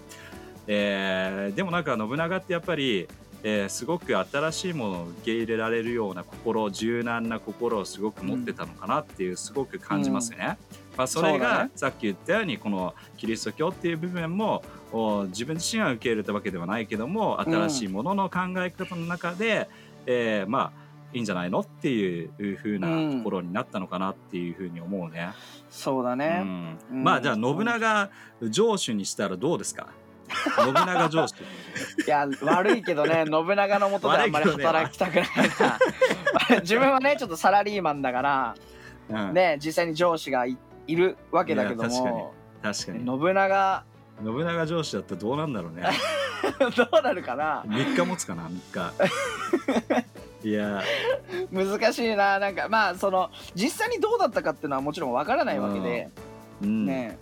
[0.72, 3.08] えーでもなんか信長ってやっぱり、
[3.42, 10.58] えーすごく新しいものを受け入れられるような心柔軟な心をすごく持ってたのかなっていうすごく感じますね。
[10.96, 19.68] まあ、それがさっき言ったようにこのキリスト教っていう部分もお自分自身は受け入れたわけではないけども新しいものの考え方の中で、
[20.06, 20.80] えーまあ
[21.12, 22.86] いいんじゃないのっていう風な
[23.18, 25.30] ところになったのかなっていうふうに思うね。
[25.68, 26.38] そうだうね。
[26.38, 26.78] ん。
[26.92, 27.02] うん。
[27.02, 28.10] まあじゃあ信長
[28.48, 29.88] 上手にしたらどうですか？
[30.56, 31.46] 信長上手い
[32.06, 35.26] や悪いけどね 信長のもとであんまり働きたくない
[36.50, 36.60] な。
[36.62, 38.54] 自分はねちょっとサラリーマンだから
[39.08, 39.34] うん。
[39.34, 43.20] ね実際に上司がいいるわけだけどいや確かにかに。
[43.20, 43.84] 信長
[44.22, 45.82] 信長上司だったらどうなんだろうね。
[46.76, 48.92] どうなるかな？3日持つかな3
[50.42, 50.48] 日。
[50.48, 50.82] いや。
[51.50, 52.68] 難しいななんか。
[52.68, 56.10] まあその実際にどうだったかっていうのはもちろんわからないわけで、
[56.62, 56.86] うん。
[56.86, 57.18] ね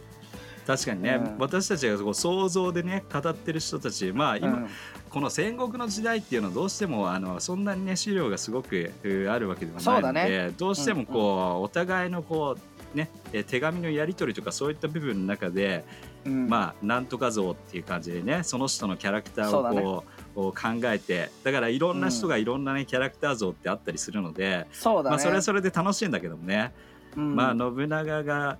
[0.68, 1.38] 確かにね、うん。
[1.38, 4.68] 私たちがこう想像でね語ってる人たちまあ今、うん。
[5.08, 10.54] この戦国の時代っていうのはどうしてもあのそんなにね資料がすごくうあるわけではないのでね。
[10.58, 12.58] どうしてもこう、お互いのこ
[12.94, 15.86] うねえー手紙のやり取りとかそういった部分の中で、
[16.26, 16.50] うん。
[16.50, 20.04] まあなんとか像っていう感じでねその人のキャラクターをこ
[20.36, 26.74] うを考えてだからいろんな人がいろんなね、キャラクター像ってあったりするので、そうだね、まあそれはそれで楽しいんだけどもね、
[27.16, 27.34] うん。
[27.34, 28.58] まあ信長が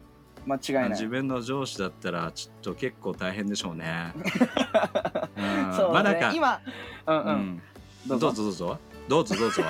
[0.49, 0.89] 間違いない。
[0.91, 4.13] 自分の上司だったらちょっと結構大変でしょうね。
[4.17, 5.77] うん。
[5.77, 6.61] そうまあなんか、今
[7.07, 7.63] うんううん、ん、
[8.07, 8.79] どうぞどうぞ。
[9.09, 9.63] どうぞどうぞ。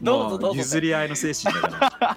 [0.00, 0.56] どうぞどうぞ。
[0.58, 2.16] 譲り合いの精神だから。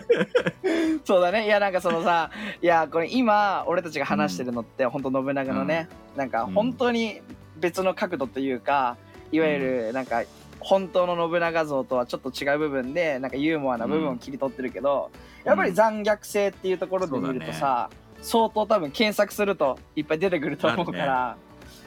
[1.04, 1.44] そうだね。
[1.46, 2.30] いやなんかそのさ
[2.62, 7.20] いやこれ今俺たちが話してるのって、本当信長のね、なんか本当に
[7.56, 8.96] 別の角度というか
[9.30, 10.22] いわゆるなんか
[10.60, 15.10] 本当の信長像とはちょっと違う部分でなんかユーモアな部分を切り取ってるけど、
[15.44, 17.90] やっぱり残虐性っていうところで見るとさ、
[18.22, 21.36] 相当多分検索するといっぱい出てくると思うから、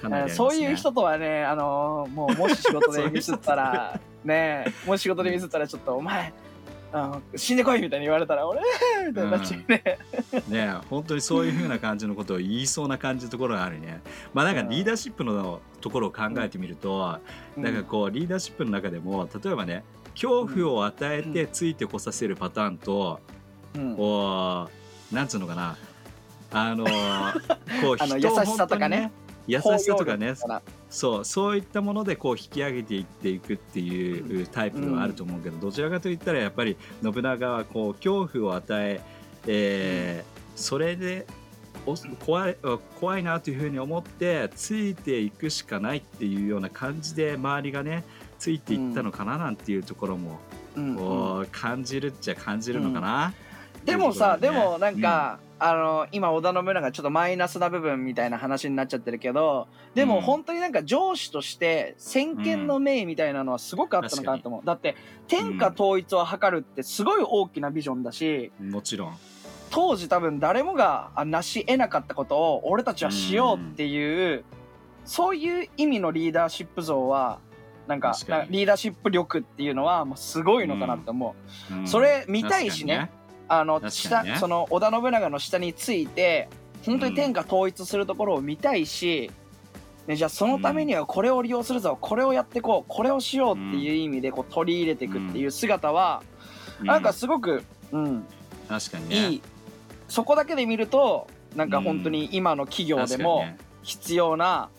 [0.07, 0.29] ね。
[0.29, 6.33] そういう人とはね、あのーもうもし仕事でミスったら ねもし仕事でミスったらちょっとお前
[6.91, 8.61] あの死んでこいみたいに言われたら俺
[9.07, 9.99] みたいになっちゃうね。
[10.47, 14.01] ね本当にそういう風な感じのことを言いそうな感じのところがあるね。
[14.33, 17.19] まあなんかリーダーシップのところを考えてみると、
[17.57, 23.19] なんかこうリーダーシップの中でも例えばね恐怖を与えてついてこさせるパターンと、
[23.75, 23.95] うん。
[23.95, 24.67] こ
[25.11, 25.77] うなんつうのかな。
[26.51, 26.85] あの
[27.81, 29.11] こうあの人を優しさとかね
[29.45, 30.33] 優しさとかね
[30.89, 39.01] そうそういったものでこう引き上げていっていくっていうタイプではあると思うけど、どちらかといったらやっぱり信長はこう恐怖を与え
[39.47, 41.25] えーそれで
[41.85, 42.57] お怖い
[42.99, 48.03] 怖いなというふうに思ってついていくしかないっていうような感じで周りがね
[48.37, 50.39] ついていったのかななんていうところも
[50.75, 50.89] うん。
[50.89, 50.95] うん。
[50.97, 53.33] こう感じるっちゃ感じるのかな。
[53.89, 54.79] でもさ、っていうところね。
[54.79, 60.21] でもなんか、あの今織田信長ちょっとマイナスな部分みたいな話になっちゃってるけどでもうん。
[60.21, 64.95] 本当になんか上司として先見の明みたいなのはすごくあったのかなと思う、だって
[65.27, 69.17] 天下統一を図るってすごい大きなビジョンだしもちろん。
[69.69, 74.45] 当時多分誰もがあ成し得なかったことを俺たちはしようっていう、
[75.03, 77.39] そういう意味のリーダーシップ像は
[77.85, 78.15] なんか
[78.49, 81.35] リーダーシップ力っていうのはもうすごいのかなって思
[81.71, 81.87] う、うん。
[81.87, 82.95] それ見たいしね。
[82.95, 83.18] 確か
[83.49, 83.89] あの確か
[84.23, 86.47] 下、その織田信長の下について
[86.85, 89.31] 本当に天下統一するところを見たいし、
[90.07, 92.89] ね、じゃあそのためにはこれを利用するぞ、これをやってこう。
[92.89, 96.23] これをしようっていう意味でこう取り入れていくっていう姿は、
[96.79, 98.25] になんかすごく、うん、
[98.67, 99.29] 確かにね。
[99.29, 99.41] いい。
[100.07, 103.45] そこだけで見るとなんか本当に今の企業でも
[103.83, 104.69] 必要な、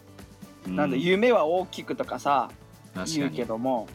[0.67, 2.51] なんだ言夢は大きくとかさ、
[3.15, 3.89] 言うけども、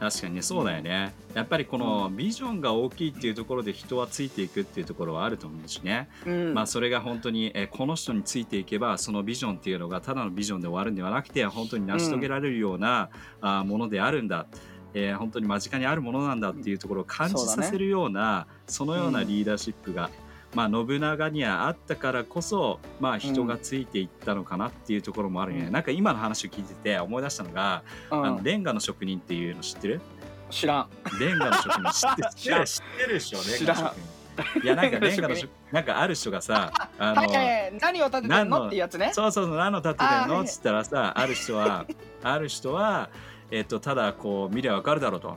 [0.00, 1.14] 確かにねそうだよね。
[1.34, 6.54] やっぱりこのビジョンが大きいっていうところで人はついていくっていうところはあると思うしね、うん。
[6.54, 13.08] まあそれが本当にえこの人についていけばそのビジョンっていうのがただのビジョンで終わるんではなくて本当に成し遂げられるような、
[13.40, 14.46] あものであるんだ、
[14.94, 20.10] えー本当に間近にあるものなんだっていうところを感じさせるようなそのようなリーダーシップが、
[20.54, 25.72] まあ、信長にはあったからこそ、まあ、人がついていったのかなっていうところもあるね、うん。
[25.72, 28.26] なんか今の話を聞いてて思い出したのが、うん。
[28.26, 30.00] あのレンガの職人っていうの知ってる？
[30.50, 30.88] 知らん。
[31.18, 34.14] レンガの職人知って 知ってるでしょレンガの職人。
[34.64, 37.78] いやなんかレンガの職なんかある人がさあの、はいはいはい。
[37.80, 39.10] 何を立ててん何ののっていうやつね。
[39.12, 40.40] そうそう何の立ててんの？
[40.42, 41.86] っつったらさある人は
[42.22, 43.10] ある人は
[43.50, 45.36] えっとただこう見りゃわかるだろうと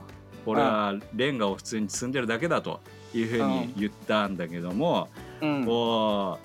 [0.50, 2.80] 俺はレンガを普通に積んでるだけだと
[3.14, 5.08] いうふうに言ったんだけども、
[5.40, 5.64] うん。
[5.64, 6.38] こ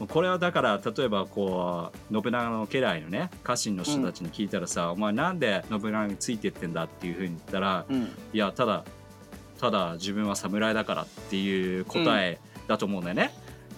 [0.00, 8.02] うこれはだから例えばこう信長の家来のね家臣の人たちに聞いたらさ、お前なんで信長についてってんだっていうふうに言ったら、うん。
[8.04, 8.84] いやただ
[9.58, 12.38] ただ自分は侍だからっていう答え
[12.68, 13.30] だと思うんだよね。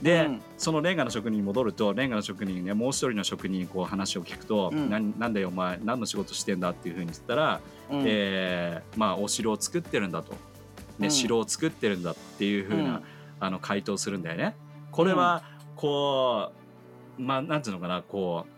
[0.02, 0.42] で、うん。
[0.56, 4.90] そのレンガの職人に戻るとレンガの職人にねもう一人の職人にこう話を聞くと「うん。
[4.90, 8.02] なんなんだよお前何の仕事してんだ?」っていうふうに言ったら、うん。
[8.06, 10.38] えーまあお城を作ってるんだと、ね
[11.02, 11.10] うん。
[11.10, 13.02] 城を作ってるんだっていうふうな、うん。
[13.40, 14.54] あの回答するんだよね。
[14.90, 15.42] これは
[15.76, 16.52] こ
[17.18, 18.52] うまあなんていうのかなこう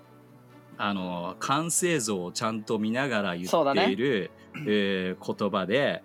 [0.78, 4.30] あの完成像をちゃんと見ながら言っている、
[4.66, 6.02] えー言葉で、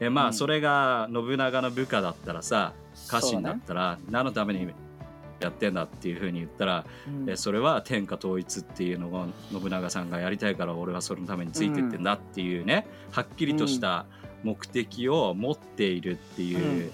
[0.00, 0.28] えまうん。
[0.28, 2.72] あそれが信長の部下だったらさ
[3.20, 4.68] 家臣だそうったら何のために
[5.40, 7.30] やってんだっていうふうに言ったら、うん。
[7.30, 14.06] えそれは天下統一っていうのを信長さんがやりたいから俺はそれのためについてってんだっていうね、はっきりとした
[14.42, 16.92] 目的を持っているっていう、うん。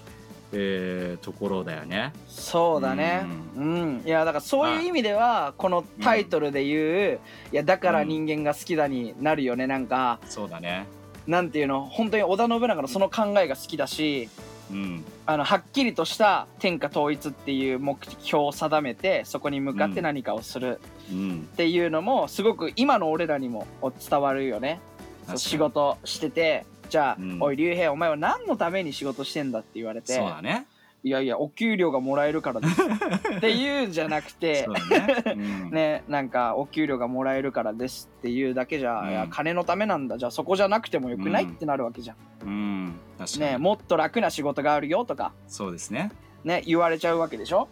[0.51, 2.11] えーところだよね。
[2.27, 3.27] そうだね。
[3.55, 7.19] うん、いやだからそういう意味ではこのタイトルで言う
[7.53, 10.19] 「いやだから人間が好きだ」になるよねなんか。
[10.25, 10.87] そうだね。
[11.27, 11.85] なんていうの？
[11.85, 14.27] 本当に織田信長のその考えが好きだし
[14.71, 15.03] うん。
[15.25, 20.79] あのはっきりとした天下統一っていう目標を定めてそこに向かって何かをする
[21.11, 21.47] うん。
[21.51, 23.67] っていうのもすごく今の俺らにも
[24.09, 24.79] 伝わるよね
[25.27, 30.65] そう仕事しててじゃあ、うんおい竜兵お前は何のために仕事してんだって言われてそうだね。
[31.01, 32.81] いやいやお給料がもらえるからです。
[33.37, 35.23] っていうんじゃなくてね。
[35.25, 35.71] うん。
[35.71, 39.09] ね、なんかお給料がもらえるからですっていうだけじゃ、うん。
[39.09, 40.17] いや金のためなんだ。
[40.17, 41.51] じゃあそこじゃなくてもよくない、うん。
[41.51, 42.99] ってなるわけじゃん、うん。
[43.39, 46.11] ね、もっと楽な仕事があるよとか、そうですね。
[46.43, 47.69] ね、言われちゃうわけでしょ？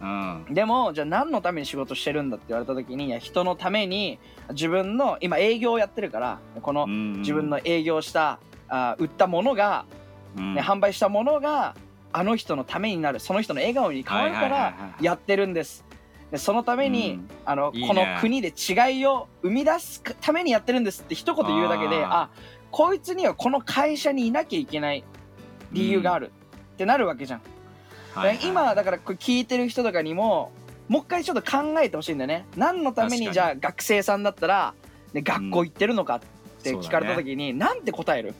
[0.00, 0.46] うん。
[0.50, 4.18] でもじゃあ何のために仕事してるんだって言われた時にいや人のために
[4.50, 9.84] 自分の今営業をやってるからこの自分の営業したあ売ったものが、
[10.38, 11.74] うん、ね、販売したものが
[12.12, 15.84] あの人のためになるその人の笑顔に変わるからはいやってるんです。
[16.30, 17.28] でそのために、うん。
[17.44, 17.88] あのね。
[17.88, 22.30] この国で違いを生み出すためにやってるんですって一言言うだけであ
[22.70, 25.04] こいつにはこの会社にいなきゃいけない
[25.72, 26.32] 理由がある、
[26.74, 27.40] ってなるわけじゃん、
[28.14, 28.38] はいはい。
[28.44, 30.52] 今だからこれ聞いてる人とかにも
[30.88, 32.46] もう一回ちょっと考えてほしいんだよね。
[32.56, 33.32] 何のためにに。
[33.32, 34.74] じゃあ学生さんだったら、
[35.12, 36.20] ね、学校行ってるのかっ
[36.62, 38.34] て聞かれた時に、なんて答える？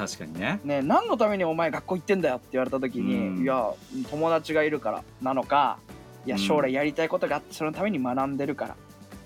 [0.00, 0.60] 確かにね。
[0.64, 3.42] ね何のためにお前学校行ってんだよって言われた時に、うん。
[3.42, 3.70] いや
[4.10, 5.78] 友達がいるからなのか
[6.24, 6.42] いやうん。
[6.42, 8.76] 将来やりたいことがあってそのために学んでるから、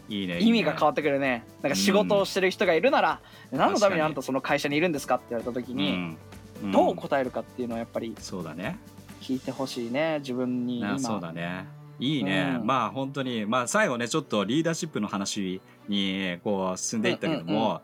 [0.09, 0.41] いいね。
[0.41, 1.45] 意味が変わわってくるね。
[1.63, 3.21] なんか仕事をしてる人がいるなら、
[3.53, 6.17] 何のためにあなたその会社にいるんですかって言われた時に、
[6.63, 6.73] うん。
[6.73, 8.77] どう答えるかっていうのをやっぱりそうだね。
[9.21, 10.93] 聞いてほしいね自分に今。
[10.93, 11.67] なそうだね。
[12.01, 12.67] いいね、うん。
[12.67, 17.81] まあ本当にまあ最後ねちょっとリーダーシップの話にこう進んでいったけども、うんうんうん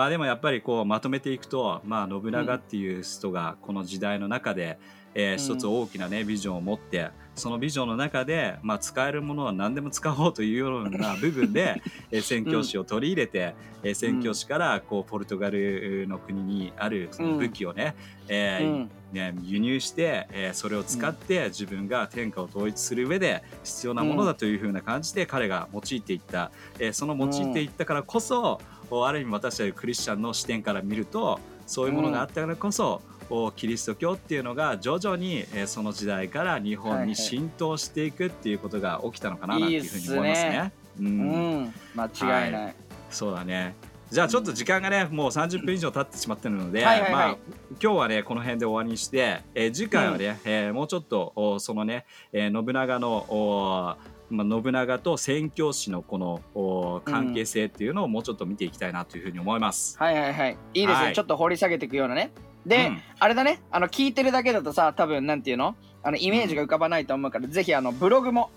[0.00, 4.78] まあでもやっぱりこうまとめていくと、まあ、信長っていう人がこの時代の中で、
[5.14, 17.94] えー一つ大きなねビジョンを持ってそのビジョンの中で、まあ、使えるものは何でも使おうというような 部分で、えー宣教師を取り入れて、えー宣教師からこうポルトガルの国にあるその武器をね、
[18.28, 18.90] えーうん。
[19.12, 33.00] ね、輸入して、えーそれを使って自分が天下を統一する上で必要なものだというふうな感じで彼が用いていった、えーその用いていったからこそ、おある意味私たちクリスチャンの視点から見るとそういうものがあったからこそ、
[33.30, 40.72] おキリスト教っていうのが徐々に、えーその時代から日本に浸透していくっていうことが起きたのかななんていうふうに思いますね。
[40.98, 41.62] ううん。
[41.64, 42.74] ん、間違いない、
[43.08, 43.74] そうだね。
[44.10, 47.12] じゃあちょっと時間がねもう30分以上経ってしまってるので、はいはいはい。
[47.12, 47.36] まあ
[47.80, 53.96] 今日はねこの辺で終わりにして、えー次回はね、えーもうちょっとおそのね、えー信長のお
[54.30, 59.98] まあ、信長と宣教師のこのお関係性っていうのをもうちょっと見ていきたいなというふうに思います。
[59.98, 60.56] はいはいはい。
[60.74, 61.14] いいですね、はい。
[61.14, 62.32] ちょっと掘り下げていくようなね。
[62.64, 63.02] で、うん。
[63.18, 63.60] あれだね。
[63.70, 65.74] あの聞いてるだけだとさ多分なんていうの？
[66.02, 68.50] あのイメージが浮かばないと思うから、ぜひあのブログも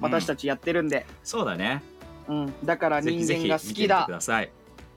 [0.00, 1.82] 私たちやってるんで、そうだね。
[2.28, 2.54] うん。
[2.64, 3.72] だから人ぜひぜひ間が好きだ。
[3.74, 4.52] 見てみてください。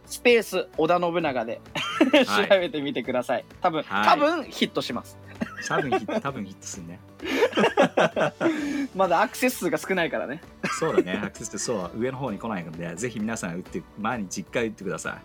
[0.05, 1.61] スペース織田信長で。
[1.73, 2.25] はい。
[2.49, 3.45] 調べてみてください。
[3.61, 4.05] 多分、はい。
[4.07, 5.17] 多分ヒットします
[5.67, 6.99] 多分ヒット多分ヒットするね。
[8.95, 10.41] まだアクセス数が少ないからね。
[10.79, 11.21] そうだね。
[11.23, 15.19] アクセスってそう上の方に来ないので、ぜひ皆さん打って毎日1回打ってくださ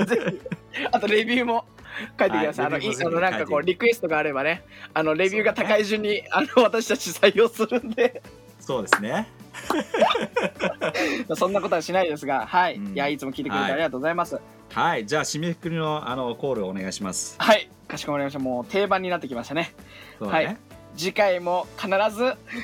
[0.00, 0.04] い。
[0.06, 0.40] ぜ
[0.72, 0.86] ひ。
[0.90, 1.66] あとレビューも
[2.18, 4.64] 書いてください、はいあのいあのなんかこうリクエストがあればね。
[4.94, 8.22] あのレビューが高い順に、あの私たち採用するんで。
[8.60, 9.28] そうですね。
[11.36, 12.46] そんなことはしないですが。
[12.46, 12.94] はい、うん。
[12.94, 13.72] いやいつも聞いてくれてはい。
[13.72, 14.40] ありがとうございます。
[14.74, 17.36] はい、じゃあ締めくくりのあのコールをお願いします。
[17.38, 18.38] はい、かしこまりました。
[18.38, 19.74] もう定番になってきましたね。
[20.20, 20.28] ね。
[20.28, 20.56] はい。
[20.96, 21.92] 次回も必ず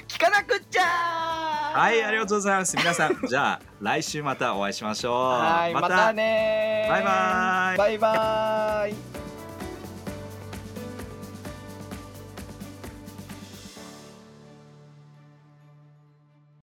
[0.07, 2.77] 聞かなくっちゃはい、ありがとうございます。
[2.77, 5.15] 皆さん、 じゃあ来週またお会いしましょう。
[5.15, 6.13] はいまた。
[6.13, 7.79] ねバイバイ。
[7.79, 9.18] バイバイ